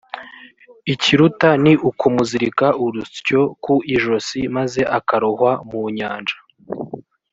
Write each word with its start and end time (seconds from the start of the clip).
ikiruta 0.93 1.49
ni 1.63 1.73
ukumuzirika 1.89 2.67
urutsyo 2.85 3.39
ku 3.63 3.73
ijosi 3.95 4.39
maze 4.55 4.81
akarohwa 4.97 5.51
mu 5.69 5.81
nyanja. 5.97 6.37